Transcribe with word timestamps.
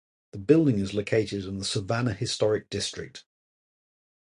The 0.31 0.39
building 0.39 0.79
is 0.79 0.95
located 0.95 1.45
in 1.45 1.59
the 1.59 1.63
Savannah 1.63 2.13
Historic 2.15 2.71
District. 2.71 3.23